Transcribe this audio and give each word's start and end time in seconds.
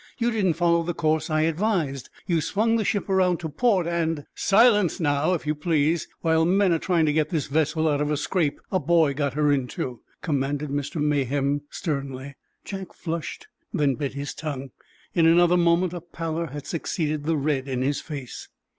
"You 0.17 0.31
didn't 0.31 0.53
follow 0.55 0.81
the 0.81 0.95
course 0.95 1.29
I 1.29 1.41
advised. 1.41 2.09
You 2.25 2.41
swung 2.41 2.75
the 2.75 2.83
ship 2.83 3.07
around 3.07 3.37
to 3.41 3.49
port, 3.49 3.85
and—" 3.85 4.25
"Silence, 4.33 4.99
now, 4.99 5.35
if 5.35 5.45
you 5.45 5.53
please, 5.53 6.07
while 6.21 6.43
men 6.43 6.71
are 6.71 6.79
trying 6.79 7.05
to 7.05 7.13
get 7.13 7.29
this 7.29 7.45
vessel 7.45 7.87
out 7.87 8.01
of 8.01 8.09
a 8.09 8.17
scrape 8.17 8.59
a 8.71 8.79
boy 8.79 9.13
got 9.13 9.35
her 9.35 9.51
into," 9.51 10.01
commanded 10.23 10.71
Mr. 10.71 10.99
Mayhem, 10.99 11.61
sternly. 11.69 12.33
Jack 12.65 12.93
flushed, 12.95 13.45
then 13.71 13.93
bit 13.93 14.15
his 14.15 14.33
tongue. 14.33 14.71
In 15.13 15.27
another 15.27 15.55
moment 15.55 15.93
a 15.93 16.01
pallor 16.01 16.47
had 16.47 16.65
succeeded 16.65 17.25
the 17.25 17.37
red 17.37 17.67
in 17.67 17.83
his 17.83 18.01
face. 18.01 18.47